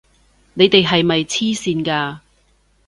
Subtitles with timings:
[0.55, 2.21] 你哋係咪癡線㗎！